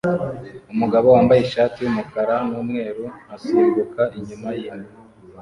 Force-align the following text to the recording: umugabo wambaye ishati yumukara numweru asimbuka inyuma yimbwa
umugabo 0.73 1.07
wambaye 1.15 1.41
ishati 1.41 1.77
yumukara 1.81 2.35
numweru 2.49 3.05
asimbuka 3.35 4.01
inyuma 4.17 4.49
yimbwa 4.59 4.95